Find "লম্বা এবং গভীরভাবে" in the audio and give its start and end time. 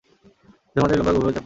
0.97-1.33